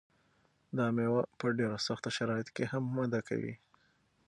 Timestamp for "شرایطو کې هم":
2.17-2.83